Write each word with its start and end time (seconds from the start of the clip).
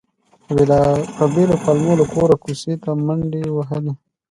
په 1.17 1.23
بېلو 1.33 1.55
پلمو 1.63 1.93
له 1.99 2.05
کوره 2.11 2.35
کوڅې 2.43 2.73
ته 2.83 2.91
منډې 3.05 3.43
وهلې. 3.51 3.93